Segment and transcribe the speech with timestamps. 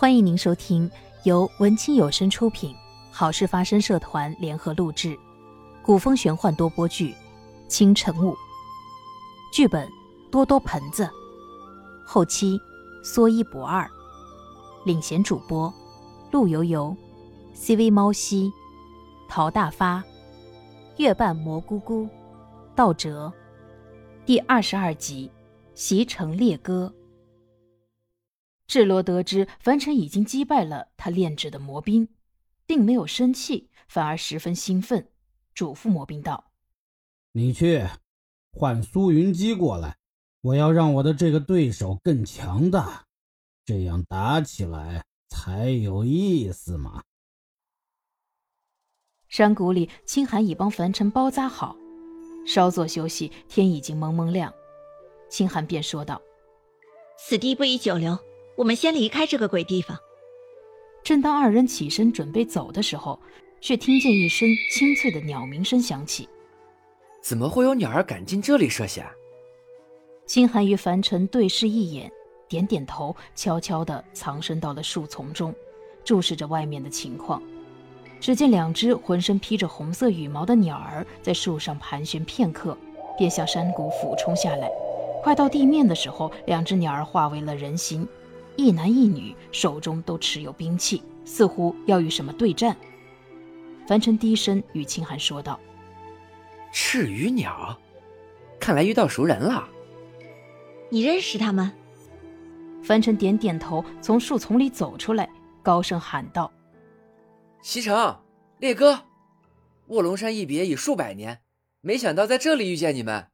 [0.00, 0.88] 欢迎您收听
[1.24, 2.72] 由文清有声出品、
[3.10, 5.18] 好事发生社团联合录制、
[5.82, 7.10] 古风玄幻多播剧
[7.66, 8.30] 《清晨雾》，
[9.52, 9.88] 剧本
[10.30, 11.10] 多多盆子，
[12.06, 12.56] 后期
[13.02, 13.90] 说一不二，
[14.84, 15.74] 领衔主播
[16.30, 16.96] 陆游游、
[17.52, 18.52] CV 猫西、
[19.28, 20.00] 陶大发、
[20.98, 22.08] 月半蘑菇菇、
[22.76, 23.32] 道哲，
[24.24, 25.28] 第二十二集
[25.74, 26.88] 《席城猎歌》。
[28.68, 32.10] 智罗得知樊尘已经击败了他炼制的魔兵，
[32.66, 35.10] 并没有生气，反而十分兴奋，
[35.54, 36.52] 嘱咐魔兵道
[37.32, 37.82] ：“你去
[38.52, 39.96] 唤苏云姬过来，
[40.42, 43.06] 我要让我的这个对手更强大，
[43.64, 47.02] 这样打起来才有意思嘛。”
[49.28, 51.74] 山谷里，青寒已帮樊尘包扎好，
[52.46, 54.52] 稍作休息，天已经蒙蒙亮，
[55.30, 56.20] 青寒便说道
[57.18, 58.18] ：“此地不宜久留。”
[58.58, 59.96] 我们先离开这个鬼地方。
[61.04, 63.16] 正当二人起身准备走的时候，
[63.60, 66.28] 却听见一声清脆的鸟鸣声响起。
[67.22, 69.14] 怎么会有鸟儿敢进这里设下？
[70.26, 72.10] 青寒与凡尘对视一眼，
[72.48, 75.54] 点点头，悄悄地藏身到了树丛中，
[76.04, 77.40] 注视着外面的情况。
[78.18, 82.76] 只见两只浑身披着红色羽毛的鸟儿在树上盘旋片刻，
[83.16, 84.68] 便向山谷俯冲下来。
[85.22, 88.06] 快到地面的时候，两只鸟儿化为了人形。
[88.58, 92.76] 一男一女手中都持有兵器，似乎要与什么对战。
[93.86, 95.60] 凡尘低声与青寒说道
[96.74, 97.78] ：“赤羽鸟，
[98.58, 99.68] 看来遇到熟人了。
[100.90, 101.70] 你认识他们？”
[102.82, 105.30] 凡尘点点头，从树丛里走出来，
[105.62, 106.52] 高声喊道
[107.62, 108.18] ：“西城，
[108.58, 109.04] 烈哥，
[109.86, 111.42] 卧龙山一别已数百年，
[111.80, 113.28] 没想到在这里遇见你们。”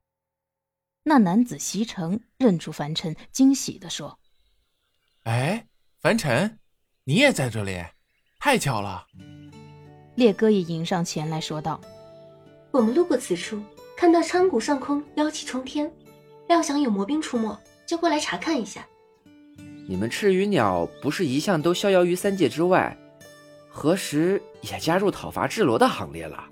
[1.05, 4.19] 那男子西城认出凡尘，惊喜地说。
[5.25, 5.65] 哎，
[6.03, 6.59] 凡尘，
[7.05, 7.83] 你也在这里，
[8.39, 9.07] 太巧了。
[10.17, 11.81] 烈哥也迎上前来说道
[12.71, 13.59] ：“我们路过此处，
[13.97, 15.91] 看到山谷上空妖气冲天，
[16.47, 18.87] 料想有魔兵出没，就过来查看一下。
[19.89, 22.95] 你们赤羽鸟不是一向都逍遥于三界之外，
[23.71, 26.45] 何时也加入讨伐智罗的行列了？”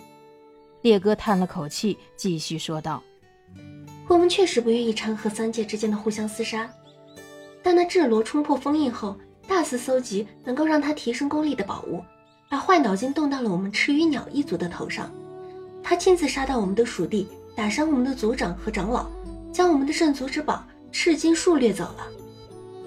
[0.81, 3.03] 烈哥叹了口气，继续说道
[4.09, 6.73] ：“我们确实不愿意掺和三界之间的互相厮杀。”
[7.63, 12.03] 但那智罗冲破封印后，大肆搜集能够让他提升功力的宝物，
[12.49, 15.11] 把坏脑筋动到了我们赤羽鸟一族的头上。
[15.83, 19.07] 他亲自杀到我们的属地，打伤我们的族长和长老，
[19.53, 22.07] 将我们的圣族之宝赤金树掠走了。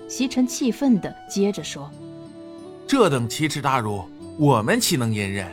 [0.08, 1.90] 席尘气愤地接着说
[2.88, 4.04] ：“这等奇耻大辱，
[4.38, 5.48] 我们岂能隐忍？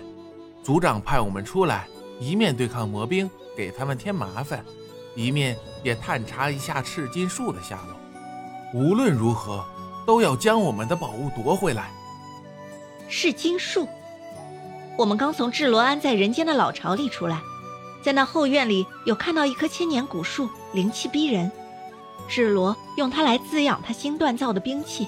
[0.62, 1.86] 族长派我们出来，
[2.20, 4.64] 一面对抗魔兵，给他们添麻烦，
[5.14, 7.96] 一面也探查一下赤金树的下落。”
[8.74, 9.64] 无论如何，
[10.06, 11.90] 都要将我们的宝物夺回来。
[13.08, 13.86] 是金树，
[14.96, 17.42] 我们刚从智罗安在人间的老巢里出来，
[18.02, 21.52] 在那后院里有看到一棵千年古树，灵气逼人。
[22.28, 25.06] 智罗用它来滋养他新锻造的兵器，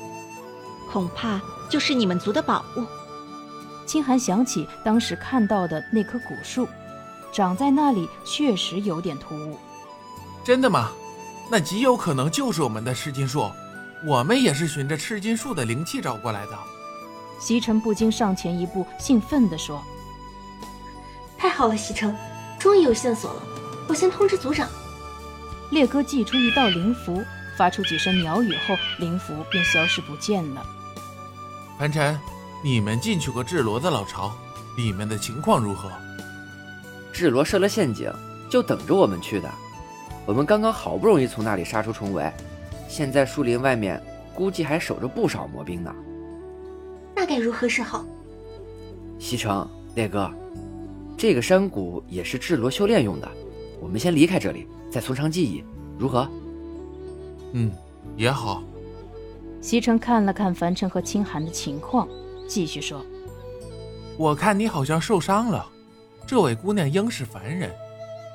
[0.92, 2.84] 恐怕就是你们族的宝物。
[3.86, 6.68] 清寒想起当时看到的那棵古树，
[7.32, 9.56] 长在那里确实有点突兀。
[10.44, 10.90] 真的吗？
[11.50, 13.50] 那极有可能就是我们的赤金树，
[14.04, 16.58] 我们也是循着赤金树的灵气找过来的。
[17.38, 19.82] 席城不禁上前一步，兴奋地说
[21.36, 22.16] ：“太好了，席城，
[22.58, 23.42] 终于有线索了！
[23.88, 24.68] 我先通知族长。”
[25.70, 27.22] 烈哥祭出一道灵符，
[27.58, 30.64] 发出几声鸟语后，灵符便消失不见了。
[31.78, 32.18] 凡尘，
[32.62, 34.32] 你们进去过智罗的老巢，
[34.76, 35.90] 里面的情况如何？
[37.12, 38.10] 智罗设了陷阱，
[38.48, 39.50] 就等着我们去的。
[40.26, 42.32] 我们刚刚好不容易从那里杀出重围，
[42.88, 44.02] 现在树林外面
[44.34, 45.94] 估计还守着不少魔兵呢。
[47.14, 48.04] 那该如何是好？
[49.18, 50.30] 西城烈哥，
[51.16, 53.28] 这个山谷也是智罗修炼用的，
[53.80, 55.62] 我们先离开这里，再从长计议，
[55.98, 56.28] 如何？
[57.52, 57.70] 嗯，
[58.16, 58.62] 也好。
[59.60, 62.08] 西城看了看凡尘和清寒的情况，
[62.48, 63.04] 继续说
[64.18, 65.66] ：“我看你好像受伤了，
[66.26, 67.70] 这位姑娘应是凡人，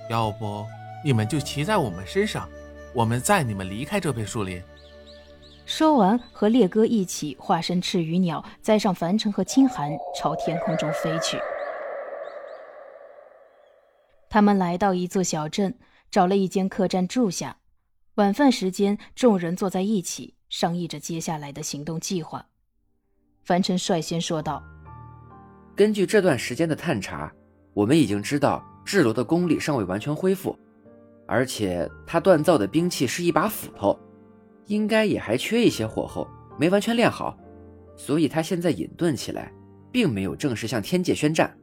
[0.10, 0.64] 要不……”
[1.04, 2.50] 你们就骑在我们身上，
[2.94, 4.62] 我们载你们离开这片树林。
[5.66, 11.38] 说完，和烈哥一起化身赤羽鸟，载上凡尘和清寒，朝天空中飞去。
[14.30, 15.78] 他们来到一座小镇，
[16.12, 17.58] 找了一间客栈住下。
[18.16, 22.46] 晚饭时间，众人坐在一起，商议着接下来的行动计划。
[23.44, 24.62] 凡尘率先说道
[25.76, 27.32] ：“根据这段时间的探查，
[27.74, 30.58] 我们已经知道智罗的功力尚未完全恢复。”
[31.30, 33.98] 而且他锻造的兵器是一把斧头，
[34.66, 36.28] 应该也还缺一些火候，
[36.58, 37.38] 没完全练好。
[37.96, 39.52] 所以他现在隐遁起来，
[39.92, 41.56] 并没有正式向天界宣战。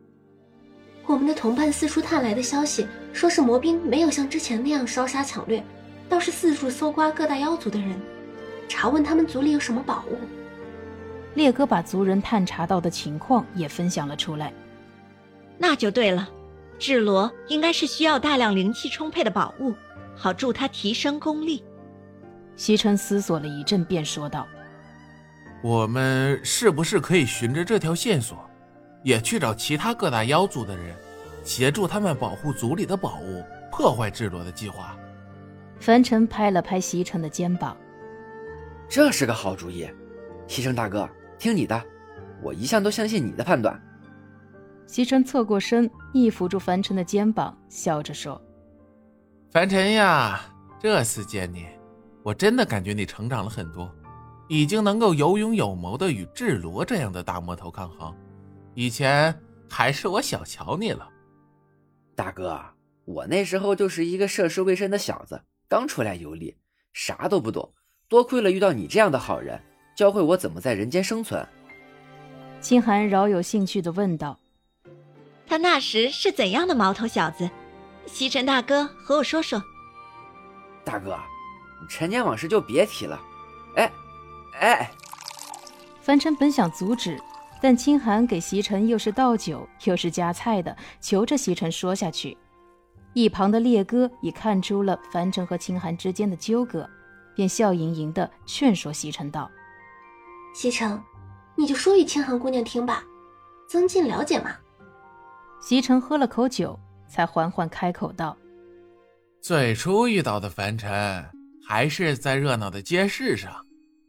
[1.04, 5.60] 我们的同伴四处探来的消息，说是魔兵没有像之前那样烧杀抢掠，
[6.08, 7.98] 倒是四处搜刮各大妖族的人，
[8.68, 10.16] 查问他们族里有什么宝物。
[11.34, 14.52] 烈哥把族人探查到的情况也分享了出来。
[15.58, 16.28] 那就对了，
[16.78, 19.74] 智罗应该是需要大量灵气充沛的宝物，
[20.14, 21.64] 好助他提升功力。
[22.54, 24.46] 西城思索了一阵，便说道
[25.62, 28.38] ：“我们是不是可以循着这条线索？”
[29.02, 30.96] 也去找其他各大妖族的人，
[31.44, 34.96] 协助他们保护族里的宝物，破坏智罗的计划。
[35.78, 37.76] 凡尘拍了拍西城的肩膀，
[38.88, 39.88] 这是个好主意。
[40.48, 41.08] 西城大哥，
[41.38, 41.80] 听你的，
[42.42, 43.80] 我一向都相信你的判断。
[44.86, 48.40] 西城侧过身，一扶住凡尘的肩膀，笑着说
[49.50, 50.40] ：“凡尘呀，
[50.80, 51.66] 这次见你，
[52.22, 53.92] 我真的感觉你成长了很多，
[54.48, 58.14] 已经能够有勇有谋的与智罗这样的大魔头抗衡。”
[58.74, 59.34] 以前
[59.70, 61.08] 还是我小瞧你了，
[62.14, 62.60] 大哥，
[63.06, 66.54] 我那时候就是一个涉世未深的小子，刚出来游历，
[66.92, 67.72] 啥都不懂。
[68.06, 69.60] 多亏了遇到你这样的好人，
[69.96, 71.44] 教会我怎么在人间生存。
[72.60, 74.38] 清寒饶有兴趣地问道
[75.46, 77.48] ：“他那时是怎样的毛头小子？
[78.06, 79.62] 西城大哥和我说说。”
[80.84, 81.18] 大哥，
[81.88, 83.20] 陈年往事就别提了。
[83.76, 83.92] 哎，
[84.60, 84.90] 哎，
[86.00, 87.20] 凡尘本想阻止。
[87.58, 92.36] 但清寒给席尘又是倒酒又是夹菜的，求着席尘说下去。
[93.14, 96.88] 一旁的烈哥已看出了凡尘和清寒之间的纠葛，
[97.34, 99.50] 便笑盈盈的劝说席尘道
[100.54, 101.02] ：“席尘，
[101.56, 103.02] 你就说与清寒姑娘听吧，
[103.66, 104.50] 增进了解嘛。”
[105.66, 106.78] 席城喝了口酒，
[107.08, 108.36] 才缓缓开口道
[109.42, 111.28] ：“最初遇到的凡尘
[111.60, 113.66] 还是在热闹的街市上，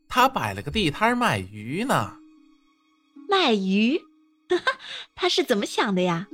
[0.07, 2.15] 他摆了个地摊卖鱼呢。”
[3.27, 3.99] 卖鱼，
[5.15, 6.27] 他是怎么想的呀？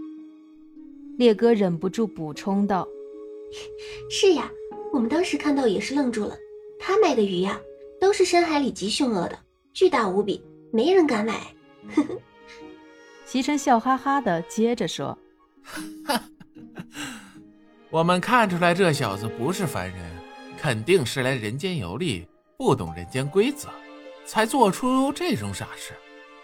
[1.18, 2.86] 烈哥忍不住补充道
[4.12, 4.52] ：“是呀，
[4.92, 6.36] 我们当时看到也是愣住了。
[6.78, 7.58] 他卖的鱼呀，
[7.98, 9.40] 都是深海里极凶恶的，
[9.72, 11.56] 巨大无比，没人敢买。
[13.34, 15.18] ”席琛笑哈哈的接着说：
[17.90, 20.00] “我们看出来这小子不是凡人，
[20.56, 22.28] 肯定是来人间游历，
[22.60, 23.70] 不懂人间规则，
[24.24, 25.96] 才做出这种傻事。”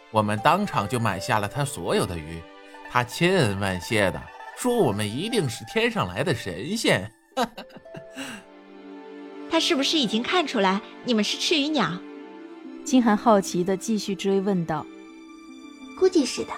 [0.10, 2.42] 我们当场就买下了他所有的鱼，
[2.90, 4.20] 他千恩万谢的
[4.58, 7.08] 说：“我们一定是天上来的神仙。
[9.48, 12.02] ”他是不是已经看出来你们是赤鱼鸟？
[12.84, 14.84] 金寒好奇的继续追问道
[16.00, 16.54] ：“估计是的，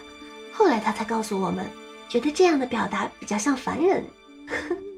[0.61, 1.65] 后来他才告诉我们，
[2.07, 4.05] 觉得这样的表达比较像凡人。”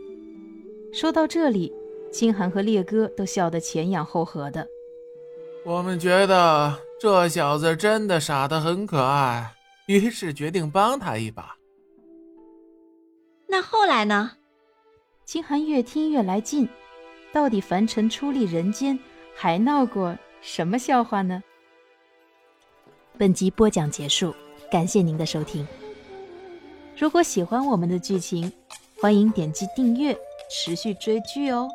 [0.93, 1.71] 说到这里，
[2.11, 4.67] 金寒和烈哥都笑得前仰后合的。
[5.65, 6.77] 我们觉得。
[6.99, 9.53] 这小子真的傻得很可爱，
[9.87, 11.57] 于是决定帮他一把。
[13.45, 14.31] 那后来呢？
[15.25, 16.69] 清寒越听越来劲，
[17.33, 18.97] 到底凡尘出立人间
[19.35, 21.43] 还闹过什么笑话呢？
[23.17, 24.33] 本集播讲结束，
[24.73, 25.67] 感谢您的收听。
[26.97, 28.51] 如果喜欢我们的剧情，
[28.99, 30.17] 欢迎点击订阅，
[30.49, 31.69] 持续追剧哦。